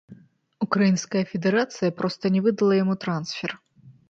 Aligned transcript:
Украінская 0.65 1.21
федэрацыя 1.33 1.95
проста 2.01 2.23
не 2.37 2.41
выдала 2.47 2.73
яму 2.83 2.97
трансфер. 3.05 3.51